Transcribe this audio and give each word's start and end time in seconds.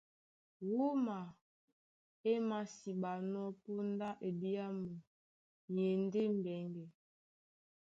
Wúma 0.71 1.19
é 2.31 2.33
māsiɓanɔ́ 2.49 3.47
póndá 3.63 4.09
ebyàmu 4.27 4.91
e 5.81 5.83
e 5.93 5.99
ndé 6.03 6.21
mbɛŋgɛ. 6.37 6.85